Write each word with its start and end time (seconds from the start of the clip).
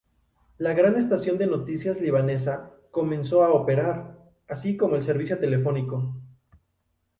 La 0.57 0.73
gran 0.73 0.95
estación 0.97 1.37
de 1.37 1.45
noticias 1.45 2.01
libanesa 2.01 2.71
comenzó 2.89 3.43
a 3.43 3.53
operar, 3.53 4.17
así 4.47 4.75
como 4.75 4.95
el 4.95 5.03
servicio 5.03 5.37
telefónico. 5.37 6.15